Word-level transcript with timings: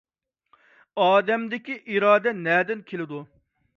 ئادەمدىكى 1.03 1.77
ئىرادە 1.91 2.33
نەدىن 2.41 2.83
كېلىدۇ؟ 2.91 3.21